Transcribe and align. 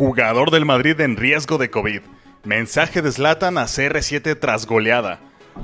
Jugador 0.00 0.50
del 0.50 0.64
Madrid 0.64 0.98
en 1.02 1.18
riesgo 1.18 1.58
de 1.58 1.68
COVID. 1.68 2.00
Mensaje 2.42 3.02
de 3.02 3.12
Zlatan 3.12 3.58
a 3.58 3.64
CR7 3.64 4.40
tras 4.40 4.64
goleada. 4.64 5.20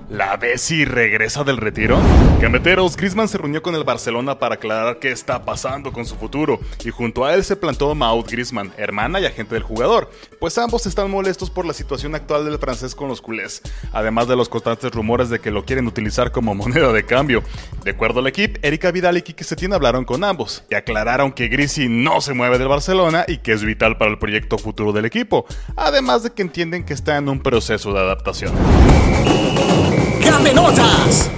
¿La 0.09 0.37
Bessi 0.37 0.85
regresa 0.85 1.43
del 1.43 1.57
retiro? 1.57 1.99
Gambeteros, 2.41 2.97
Griezmann 2.97 3.27
se 3.27 3.39
reunió 3.39 3.61
con 3.61 3.75
el 3.75 3.83
Barcelona 3.83 4.39
para 4.39 4.55
aclarar 4.55 5.01
qué 5.01 5.11
está 5.11 5.45
pasando 5.45 5.93
con 5.93 6.07
su 6.07 6.15
futuro 6.15 6.61
y 6.85 6.91
junto 6.91 7.25
a 7.25 7.35
él 7.35 7.43
se 7.43 7.57
plantó 7.57 7.93
Maud 7.95 8.25
Griezmann, 8.31 8.73
hermana 8.77 9.19
y 9.19 9.27
agente 9.27 9.55
del 9.55 9.65
jugador, 9.65 10.11
pues 10.39 10.59
ambos 10.59 10.87
están 10.87 11.11
molestos 11.11 11.51
por 11.51 11.67
la 11.67 11.73
situación 11.73 12.15
actual 12.15 12.45
del 12.45 12.59
francés 12.59 12.95
con 12.95 13.09
los 13.09 13.21
culés, 13.21 13.63
además 13.93 14.29
de 14.29 14.37
los 14.37 14.49
constantes 14.49 14.93
rumores 14.93 15.29
de 15.29 15.41
que 15.41 15.51
lo 15.51 15.65
quieren 15.65 15.89
utilizar 15.89 16.31
como 16.31 16.55
moneda 16.55 16.93
de 16.93 17.05
cambio. 17.05 17.43
De 17.85 17.91
acuerdo 17.91 18.21
al 18.21 18.29
equipo, 18.29 18.61
Erika 18.63 18.93
Vidal 18.93 19.17
y 19.17 19.23
Kike 19.23 19.43
Setién 19.43 19.73
hablaron 19.73 20.05
con 20.05 20.23
ambos 20.23 20.65
y 20.71 20.77
aclararon 20.77 21.33
que 21.33 21.49
Grisi 21.49 21.89
no 21.89 22.21
se 22.21 22.33
mueve 22.33 22.59
del 22.59 22.69
Barcelona 22.69 23.25
y 23.27 23.39
que 23.39 23.53
es 23.53 23.65
vital 23.65 23.99
para 23.99 24.13
el 24.13 24.19
proyecto 24.19 24.57
futuro 24.57 24.93
del 24.93 25.05
equipo, 25.05 25.47
además 25.75 26.23
de 26.23 26.31
que 26.31 26.43
entienden 26.43 26.85
que 26.85 26.95
está 26.95 27.17
en 27.17 27.29
un 27.29 27.41
proceso 27.41 27.93
de 27.93 27.99
adaptación. 27.99 28.53
¡Gambenotas! 30.21 31.31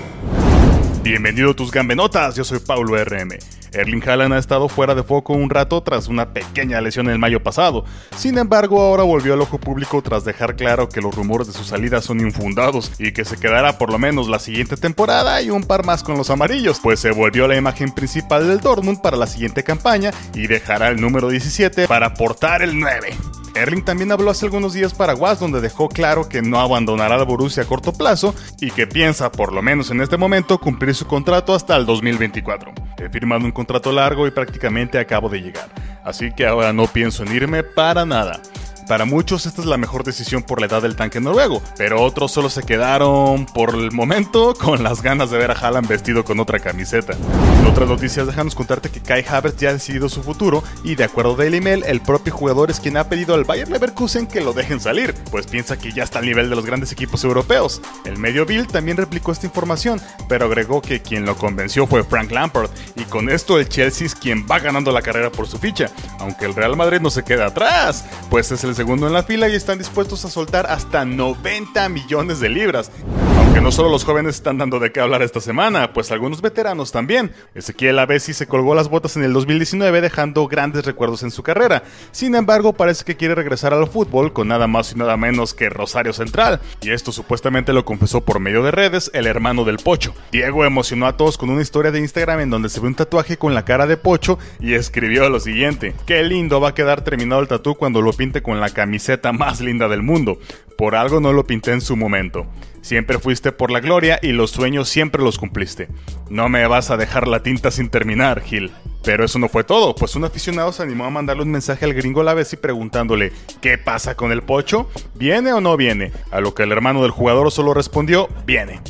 Bienvenido 1.03 1.53
a 1.53 1.55
tus 1.55 1.71
Gambenotas, 1.71 2.37
yo 2.37 2.45
soy 2.45 2.59
Paulo 2.59 3.03
RM. 3.03 3.39
Erling 3.73 4.03
Haaland 4.07 4.35
ha 4.35 4.39
estado 4.39 4.69
fuera 4.69 4.95
de 4.95 5.03
foco 5.03 5.33
un 5.33 5.51
rato 5.51 5.83
tras 5.83 6.09
una 6.09 6.33
pequeña 6.33 6.81
lesión 6.81 7.09
en 7.09 7.21
mayo 7.21 7.43
pasado. 7.43 7.85
Sin 8.17 8.39
embargo, 8.39 8.81
ahora 8.83 9.03
volvió 9.03 9.35
al 9.35 9.41
ojo 9.41 9.59
público 9.59 10.03
tras 10.03 10.25
dejar 10.25 10.57
claro 10.57 10.89
que 10.89 11.01
los 11.01 11.15
rumores 11.15 11.47
de 11.47 11.53
su 11.53 11.65
salida 11.65 12.01
son 12.01 12.21
infundados 12.21 12.93
y 12.99 13.13
que 13.13 13.25
se 13.25 13.39
quedará 13.39 13.79
por 13.79 13.91
lo 13.91 13.99
menos 13.99 14.29
la 14.29 14.39
siguiente 14.39 14.77
temporada 14.77 15.41
y 15.43 15.51
un 15.51 15.65
par 15.65 15.85
más 15.85 16.03
con 16.03 16.17
los 16.17 16.31
amarillos, 16.31 16.81
pues 16.83 17.01
se 17.01 17.11
volvió 17.11 17.49
la 17.49 17.57
imagen 17.57 17.93
principal 17.93 18.49
del 18.49 18.61
Dortmund 18.61 19.01
para 19.01 19.17
la 19.17 19.27
siguiente 19.27 19.65
campaña 19.65 20.11
y 20.35 20.47
dejará 20.47 20.89
el 20.89 21.01
número 21.01 21.29
17 21.29 21.89
para 21.89 22.15
portar 22.15 22.63
el 22.63 22.79
9. 22.79 23.17
Erling 23.59 23.85
también 23.85 24.13
habló 24.13 24.31
hace 24.31 24.47
algunos 24.47 24.73
días 24.73 24.95
para 24.95 25.15
Was 25.15 25.41
donde 25.41 25.61
dejó 25.61 25.89
claro 25.89 26.29
que 26.29 26.43
no 26.43 26.61
abandonará 26.61 27.17
la 27.17 27.25
Borussia 27.25 27.65
a 27.65 27.67
corto 27.67 27.93
plazo 27.93 28.35
y 28.61 28.71
que 28.71 28.87
piensa, 28.87 29.33
por 29.33 29.53
lo 29.53 29.63
menos 29.63 29.91
en 29.91 30.01
este 30.01 30.17
momento, 30.17 30.59
cumplir 30.59 30.95
su 30.95 31.07
contrato 31.07 31.55
hasta 31.55 31.77
el 31.77 31.85
2024. 31.85 32.73
He 32.99 33.09
firmado 33.09 33.45
un 33.45 33.53
contrato 33.53 33.91
largo 33.91 34.27
y 34.27 34.31
prácticamente 34.31 34.99
acabo 34.99 35.29
de 35.29 35.41
llegar, 35.41 35.69
así 36.05 36.33
que 36.33 36.47
ahora 36.47 36.73
no 36.73 36.87
pienso 36.87 37.25
en 37.25 37.35
irme 37.35 37.63
para 37.65 38.05
nada. 38.05 38.41
Para 38.89 39.05
muchos 39.05 39.45
esta 39.45 39.61
es 39.61 39.67
la 39.67 39.77
mejor 39.77 40.03
decisión 40.03 40.43
por 40.43 40.61
la 40.61 40.67
edad 40.67 40.81
del 40.81 40.97
tanque 40.97 41.21
noruego, 41.21 41.63
pero 41.77 42.01
otros 42.01 42.33
solo 42.33 42.49
se 42.49 42.63
quedaron 42.63 43.45
por 43.45 43.75
el 43.75 43.93
momento 43.93 44.55
con 44.59 44.83
las 44.83 45.03
ganas 45.03 45.31
de 45.31 45.37
ver 45.37 45.51
a 45.51 45.55
Haaland 45.55 45.87
vestido 45.87 46.25
con 46.25 46.41
otra 46.41 46.59
camiseta. 46.59 47.13
En 47.13 47.67
otras 47.67 47.87
noticias 47.87 48.27
déjanos 48.27 48.55
contarte 48.55 48.89
que 48.89 49.03
Kai 49.03 49.23
Havertz 49.29 49.61
ya 49.61 49.69
ha 49.69 49.73
decidido 49.75 50.09
su 50.09 50.23
futuro 50.23 50.65
y 50.85 50.95
de 50.95 51.05
acuerdo 51.05 51.35
a 51.35 51.37
Daily 51.37 51.61
Mail 51.61 51.85
el 51.87 52.01
propio 52.01 52.33
jugador 52.33 52.71
es 52.71 52.81
quien 52.81 52.97
ha 52.97 53.11
pedido 53.11 53.35
al 53.35 53.45
Bayern 53.45 53.71
Leverkusen 53.71 54.27
que 54.27 54.41
lo 54.41 54.55
dejen 54.55 54.81
salir, 54.81 55.15
pues 55.31 55.47
piensa 55.47 55.79
que 55.79 55.93
ya 55.93 56.05
está 56.05 56.21
al 56.21 56.25
nivel 56.25 56.49
de 56.49 56.57
los 56.57 56.65
grandes 56.65 56.91
equipos 56.91 57.23
europeos. 57.25 57.83
El 58.07 58.17
medio 58.17 58.47
Bill 58.47 58.69
también 58.69 58.97
replicó 58.97 59.33
esta 59.33 59.45
información, 59.45 60.01
pero 60.31 60.47
agregó 60.47 60.81
que 60.81 61.03
quien 61.03 61.27
lo 61.27 61.37
convenció 61.37 61.87
fue 61.87 62.05
Frank 62.05 62.31
Lampard 62.31 62.71
y 62.97 63.03
con 63.03 63.29
esto 63.29 63.59
el 63.59 63.69
Chelsea 63.69 64.07
es 64.07 64.15
quien 64.15 64.47
va 64.51 64.61
ganando 64.61 64.93
la 64.93 65.03
carrera 65.03 65.31
por 65.31 65.47
su 65.47 65.59
ficha, 65.59 65.91
aunque 66.21 66.47
el 66.47 66.55
Real 66.55 66.75
Madrid 66.75 67.01
no 67.01 67.11
se 67.11 67.23
queda 67.23 67.49
atrás, 67.49 68.07
pues 68.31 68.51
es 68.51 68.65
el 68.65 68.78
segundo 68.79 69.09
en 69.09 69.13
la 69.13 69.25
fila 69.25 69.49
y 69.49 69.57
están 69.57 69.79
dispuestos 69.79 70.25
a 70.25 70.31
soltar 70.31 70.69
hasta 70.69 71.05
90 71.05 71.89
millones 71.89 72.39
de 72.39 72.49
libras. 72.49 72.93
Aunque 73.39 73.61
no 73.61 73.71
solo 73.71 73.89
los 73.89 74.05
jóvenes 74.05 74.35
están 74.35 74.59
dando 74.59 74.81
de 74.81 74.91
qué 74.91 74.99
hablar 74.99 75.23
esta 75.23 75.41
semana, 75.41 75.93
pues 75.93 76.11
algunos 76.11 76.43
veteranos 76.43 76.91
también. 76.91 77.31
Ezequiel 77.55 78.01
Avesi 78.01 78.35
se 78.35 78.49
colgó 78.49 78.75
las 78.75 78.89
botas 78.89 79.17
en 79.17 79.23
el 79.23 79.33
2019 79.33 80.01
dejando 80.01 80.49
grandes 80.49 80.85
recuerdos 80.85 81.23
en 81.23 81.31
su 81.31 81.45
carrera. 81.45 81.85
Sin 82.11 82.35
embargo, 82.35 82.73
parece 82.73 83.05
que 83.05 83.17
quiere 83.17 83.37
regresar 83.37 83.73
al 83.73 83.87
fútbol 83.87 84.33
con 84.33 84.49
nada 84.49 84.67
más 84.67 84.91
y 84.91 84.97
nada 84.97 85.17
menos 85.17 85.55
que 85.55 85.71
Rosario 85.71 86.13
Central. 86.13 86.61
Y 86.83 86.91
esto 86.91 87.13
supuestamente 87.13 87.73
lo 87.73 87.85
confesó 87.85 88.23
por 88.23 88.41
medio 88.41 88.65
de 88.65 88.73
redes 88.73 89.09
el 89.15 89.29
hermano 89.29 89.65
del 89.65 89.79
Pocho. 89.79 90.15
Diego 90.33 90.65
emocionó 90.65 91.07
a 91.07 91.17
todos 91.17 91.39
con 91.39 91.49
una 91.49 91.63
historia 91.63 91.93
de 91.93 92.01
Instagram 92.01 92.41
en 92.41 92.51
donde 92.51 92.69
se 92.69 92.81
ve 92.81 92.89
un 92.89 92.97
tatuaje 92.97 93.39
con 93.39 93.55
la 93.55 93.65
cara 93.65 93.87
de 93.87 93.97
Pocho 93.97 94.41
y 94.59 94.75
escribió 94.75 95.29
lo 95.29 95.39
siguiente. 95.39 95.95
Qué 96.07 96.25
lindo 96.25 96.61
va 96.61 96.71
a 96.71 96.75
quedar 96.75 97.05
terminado 97.05 97.41
el 97.41 97.47
tatu 97.47 97.77
cuando 97.77 98.03
lo 98.03 98.13
pinte 98.13 98.43
con 98.43 98.61
la 98.61 98.71
camiseta 98.71 99.31
más 99.33 99.61
linda 99.61 99.87
del 99.87 100.03
mundo. 100.03 100.41
Por 100.77 100.97
algo 100.97 101.21
no 101.21 101.33
lo 101.33 101.47
pinté 101.47 101.73
en 101.73 101.81
su 101.81 101.97
momento. 101.97 102.47
Siempre 102.81 103.19
fuiste 103.19 103.53
por 103.53 103.71
la 103.71 103.81
gloria 103.81 104.19
y 104.23 104.33
los 104.33 104.51
sueños 104.51 104.89
siempre 104.89 105.23
los 105.23 105.39
cumpliste. 105.39 105.89
No 106.31 106.49
me 106.49 106.67
vas 106.67 106.91
a 106.91 106.97
dejar 106.97 107.29
la 107.29 107.43
tinta 107.43 107.71
sin 107.71 107.91
terminar, 107.91 108.43
Gil. 108.43 108.73
Pero 109.05 109.25
eso 109.25 109.39
no 109.39 109.49
fue 109.49 109.65
todo, 109.65 109.95
pues 109.95 110.17
un 110.17 110.25
aficionado 110.25 110.73
se 110.73 110.83
animó 110.83 111.05
a 111.05 111.11
mandarle 111.11 111.43
un 111.43 111.51
mensaje 111.51 111.85
al 111.85 111.95
gringo 111.95 112.25
y 112.53 112.57
preguntándole 112.57 113.33
¿Qué 113.61 113.79
pasa 113.79 114.17
con 114.17 114.33
el 114.33 114.43
pocho? 114.43 114.89
¿Viene 115.15 115.53
o 115.53 115.61
no 115.61 115.77
viene? 115.77 116.13
A 116.31 116.41
lo 116.41 116.55
que 116.55 116.65
el 116.65 116.73
hermano 116.73 117.03
del 117.03 117.11
jugador 117.11 117.51
solo 117.51 117.75
respondió 117.75 118.29
Viene. 118.45 118.81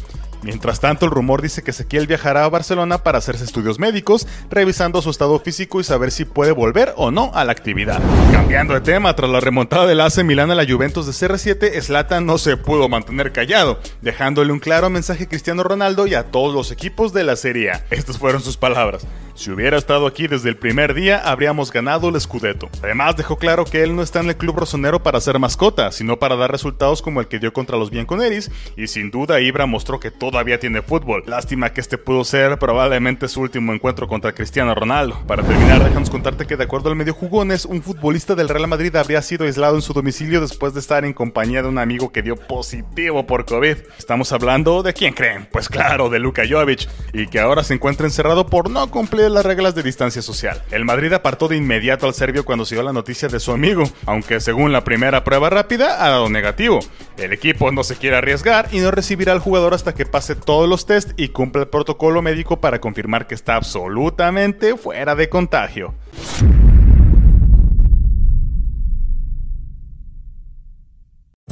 Mientras 0.42 0.80
tanto, 0.80 1.06
el 1.06 1.10
rumor 1.10 1.42
dice 1.42 1.62
que 1.62 1.72
Ezequiel 1.72 2.06
viajará 2.06 2.44
a 2.44 2.48
Barcelona 2.48 2.98
para 2.98 3.18
hacerse 3.18 3.44
estudios 3.44 3.78
médicos, 3.78 4.26
revisando 4.50 5.02
su 5.02 5.10
estado 5.10 5.38
físico 5.40 5.80
y 5.80 5.84
saber 5.84 6.10
si 6.10 6.24
puede 6.24 6.52
volver 6.52 6.92
o 6.96 7.10
no 7.10 7.30
a 7.34 7.44
la 7.44 7.52
actividad. 7.52 8.00
Cambiando 8.32 8.74
de 8.74 8.80
tema, 8.80 9.14
tras 9.16 9.30
la 9.30 9.40
remontada 9.40 9.86
del 9.86 10.00
AC 10.00 10.24
Milán 10.24 10.50
a 10.50 10.54
la 10.54 10.66
Juventus 10.66 11.06
de 11.06 11.12
CR7, 11.12 11.80
Slatan 11.80 12.26
no 12.26 12.38
se 12.38 12.56
pudo 12.56 12.88
mantener 12.88 13.32
callado, 13.32 13.80
dejándole 14.00 14.52
un 14.52 14.60
claro 14.60 14.90
mensaje 14.90 15.24
a 15.24 15.28
Cristiano 15.28 15.62
Ronaldo 15.62 16.06
y 16.06 16.14
a 16.14 16.24
todos 16.24 16.54
los 16.54 16.70
equipos 16.70 17.12
de 17.12 17.24
la 17.24 17.36
Serie. 17.36 17.72
Estas 17.90 18.18
fueron 18.18 18.42
sus 18.42 18.56
palabras. 18.56 19.06
Si 19.38 19.52
hubiera 19.52 19.78
estado 19.78 20.08
aquí 20.08 20.26
desde 20.26 20.48
el 20.48 20.56
primer 20.56 20.94
día, 20.94 21.22
habríamos 21.24 21.70
ganado 21.70 22.08
el 22.08 22.20
Scudetto. 22.20 22.68
Además, 22.82 23.16
dejó 23.16 23.36
claro 23.36 23.64
que 23.64 23.84
él 23.84 23.94
no 23.94 24.02
está 24.02 24.18
en 24.18 24.28
el 24.28 24.36
club 24.36 24.56
rosonero 24.56 25.00
para 25.00 25.20
ser 25.20 25.38
mascota, 25.38 25.92
sino 25.92 26.18
para 26.18 26.34
dar 26.34 26.50
resultados 26.50 27.02
como 27.02 27.20
el 27.20 27.28
que 27.28 27.38
dio 27.38 27.52
contra 27.52 27.78
los 27.78 27.88
Bianconeris, 27.88 28.50
y 28.76 28.88
sin 28.88 29.12
duda 29.12 29.40
Ibra 29.40 29.66
mostró 29.66 30.00
que 30.00 30.10
todavía 30.10 30.58
tiene 30.58 30.82
fútbol. 30.82 31.22
Lástima 31.24 31.72
que 31.72 31.80
este 31.80 31.98
pudo 31.98 32.24
ser 32.24 32.58
probablemente 32.58 33.28
su 33.28 33.40
último 33.40 33.72
encuentro 33.72 34.08
contra 34.08 34.32
Cristiano 34.32 34.74
Ronaldo. 34.74 35.22
Para 35.28 35.44
terminar, 35.44 35.84
déjanos 35.84 36.10
contarte 36.10 36.44
que 36.44 36.56
de 36.56 36.64
acuerdo 36.64 36.90
al 36.90 36.96
medio 36.96 37.14
jugones, 37.14 37.64
un 37.64 37.80
futbolista 37.80 38.34
del 38.34 38.48
Real 38.48 38.66
Madrid 38.66 38.96
habría 38.96 39.22
sido 39.22 39.44
aislado 39.44 39.76
en 39.76 39.82
su 39.82 39.92
domicilio 39.92 40.40
después 40.40 40.74
de 40.74 40.80
estar 40.80 41.04
en 41.04 41.12
compañía 41.12 41.62
de 41.62 41.68
un 41.68 41.78
amigo 41.78 42.10
que 42.10 42.22
dio 42.22 42.34
positivo 42.34 43.24
por 43.24 43.44
COVID. 43.44 43.76
Estamos 43.96 44.32
hablando 44.32 44.82
de 44.82 44.94
quién 44.94 45.14
creen? 45.14 45.48
Pues 45.52 45.68
claro, 45.68 46.10
de 46.10 46.18
Luka 46.18 46.42
Jovic, 46.50 46.88
y 47.12 47.28
que 47.28 47.38
ahora 47.38 47.62
se 47.62 47.74
encuentra 47.74 48.04
encerrado 48.04 48.44
por 48.44 48.68
no 48.68 48.90
cumplir 48.90 49.27
las 49.30 49.44
reglas 49.44 49.74
de 49.74 49.82
distancia 49.82 50.22
social. 50.22 50.62
El 50.70 50.84
Madrid 50.84 51.12
apartó 51.12 51.48
de 51.48 51.56
inmediato 51.56 52.06
al 52.06 52.14
serbio 52.14 52.44
cuando 52.44 52.64
se 52.64 52.74
dio 52.74 52.82
la 52.82 52.92
noticia 52.92 53.28
de 53.28 53.40
su 53.40 53.52
amigo, 53.52 53.84
aunque 54.06 54.40
según 54.40 54.72
la 54.72 54.84
primera 54.84 55.24
prueba 55.24 55.50
rápida 55.50 56.04
ha 56.04 56.10
dado 56.10 56.28
negativo. 56.28 56.80
El 57.16 57.32
equipo 57.32 57.70
no 57.72 57.84
se 57.84 57.96
quiere 57.96 58.16
arriesgar 58.16 58.68
y 58.72 58.80
no 58.80 58.90
recibirá 58.90 59.32
al 59.32 59.40
jugador 59.40 59.74
hasta 59.74 59.94
que 59.94 60.06
pase 60.06 60.34
todos 60.34 60.68
los 60.68 60.86
test 60.86 61.10
y 61.16 61.28
cumpla 61.28 61.62
el 61.62 61.68
protocolo 61.68 62.22
médico 62.22 62.60
para 62.60 62.80
confirmar 62.80 63.26
que 63.26 63.34
está 63.34 63.56
absolutamente 63.56 64.76
fuera 64.76 65.14
de 65.14 65.28
contagio. 65.28 65.94